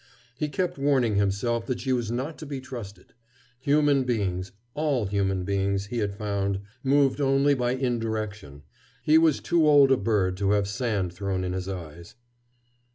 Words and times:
He 0.35 0.49
kept 0.49 0.79
warning 0.79 1.17
himself 1.17 1.67
that 1.67 1.79
she 1.79 1.93
was 1.93 2.09
not 2.09 2.39
to 2.39 2.47
be 2.47 2.59
trusted. 2.59 3.13
Human 3.59 4.03
beings, 4.03 4.51
all 4.73 5.05
human 5.05 5.43
beings, 5.43 5.85
he 5.93 5.99
had 5.99 6.15
found, 6.15 6.59
moved 6.83 7.21
only 7.21 7.53
by 7.53 7.73
indirection. 7.73 8.63
He 9.03 9.19
was 9.19 9.39
too 9.39 9.67
old 9.67 9.91
a 9.91 9.97
bird 9.97 10.37
to 10.37 10.53
have 10.53 10.67
sand 10.67 11.13
thrown 11.13 11.43
in 11.43 11.53
his 11.53 11.69
eyes. 11.69 12.15